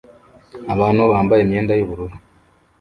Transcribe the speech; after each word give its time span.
Abantu 0.73 1.01
bambaye 1.11 1.41
imyenda 1.43 1.73
yubururu 1.75 2.15